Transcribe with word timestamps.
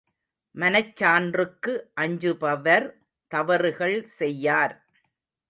மனச்சான்றுக்கு 0.55 1.73
அஞ்சுபவர் 1.95 2.87
தவறுகள் 3.31 3.97
செய்யார். 4.17 4.75